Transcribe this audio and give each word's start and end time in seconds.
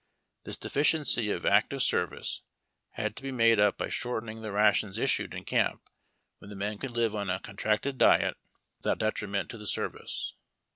This 0.45 0.57
deficiency 0.57 1.29
of 1.29 1.45
active 1.45 1.83
service 1.83 2.41
had 2.93 3.15
to 3.17 3.21
be 3.21 3.31
made 3.31 3.59
up 3.59 3.77
by 3.77 3.89
shortening 3.89 4.41
the 4.41 4.51
rations 4.51 4.97
issued 4.97 5.31
in 5.35 5.43
camp 5.45 5.87
when 6.39 6.49
the 6.49 6.55
men 6.55 6.79
could 6.79 6.93
live 6.95 7.13
on 7.13 7.29
a 7.29 7.39
contracted 7.39 7.99
diet 7.99 8.35
with 8.79 8.87
out 8.87 8.97
detriment 8.97 9.51
to 9.51 9.59
the 9.59 9.67
service. 9.67 10.33